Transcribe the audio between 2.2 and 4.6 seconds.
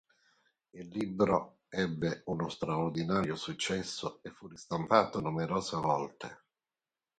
uno straordinario successo e fu